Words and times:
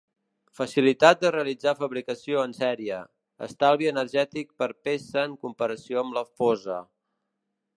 Facilitat 0.59 1.19
de 1.25 1.29
realitzar 1.33 1.73
fabricació 1.81 2.45
en 2.49 2.55
serie; 2.59 3.01
Estalvi 3.49 3.91
energètic 3.91 4.49
per 4.63 4.71
peça 4.89 5.27
en 5.29 5.37
comparació 5.45 6.05
amb 6.05 6.19
la 6.21 6.25
fosa. 6.41 6.81